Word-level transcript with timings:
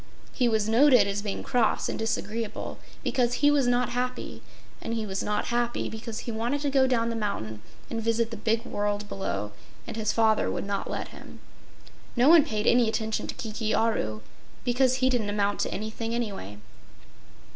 He 0.33 0.49
was 0.49 0.67
noted 0.67 1.05
as 1.07 1.21
being 1.21 1.43
cross 1.43 1.87
and 1.87 1.99
disagreeable 1.99 2.79
because 3.03 3.35
he 3.35 3.51
was 3.51 3.67
not 3.67 3.89
happy, 3.89 4.41
and 4.81 4.95
he 4.95 5.05
was 5.05 5.21
not 5.21 5.49
happy 5.53 5.89
because 5.89 6.21
he 6.21 6.31
wanted 6.31 6.59
to 6.61 6.71
go 6.71 6.87
down 6.87 7.11
the 7.11 7.15
mountain 7.15 7.61
and 7.87 8.01
visit 8.01 8.31
the 8.31 8.35
big 8.37 8.65
world 8.65 9.07
below 9.07 9.51
and 9.85 9.95
his 9.95 10.11
father 10.11 10.49
would 10.49 10.65
not 10.65 10.89
let 10.89 11.09
him. 11.09 11.39
No 12.15 12.29
one 12.29 12.43
paid 12.45 12.65
any 12.65 12.89
attention 12.89 13.27
to 13.27 13.35
Kiki 13.35 13.75
Aru, 13.75 14.21
because 14.63 14.95
he 14.95 15.09
didn't 15.11 15.29
amount 15.29 15.59
to 15.59 15.71
anything, 15.71 16.15
anyway. 16.15 16.57